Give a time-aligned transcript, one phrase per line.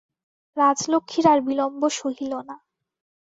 [0.57, 2.55] রাজলক্ষ্মীর আর বিলম্ব সহিল না।